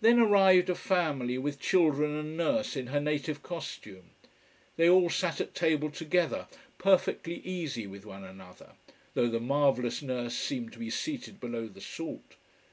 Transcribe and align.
Then 0.00 0.18
arrived 0.18 0.68
a 0.70 0.74
family, 0.74 1.38
with 1.38 1.60
children, 1.60 2.16
and 2.16 2.36
nurse 2.36 2.74
in 2.74 2.88
her 2.88 2.98
native 2.98 3.44
costume. 3.44 4.10
They 4.76 4.90
all 4.90 5.08
sat 5.08 5.40
at 5.40 5.54
table 5.54 5.88
together, 5.88 6.48
perfectly 6.78 7.36
easy 7.46 7.86
with 7.86 8.04
one 8.04 8.24
another, 8.24 8.72
though 9.14 9.28
the 9.28 9.38
marvellous 9.38 10.02
nurse 10.02 10.34
seemed 10.34 10.72
to 10.72 10.80
be 10.80 10.90
seated 10.90 11.38
below 11.38 11.68
the 11.68 11.80
salt. 11.80 12.34